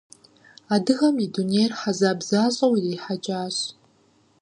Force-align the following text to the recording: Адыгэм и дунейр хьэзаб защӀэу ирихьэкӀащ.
Адыгэм 0.73 1.15
и 1.25 1.27
дунейр 1.33 1.71
хьэзаб 1.79 2.19
защӀэу 2.27 2.73
ирихьэкӀащ. 2.77 3.57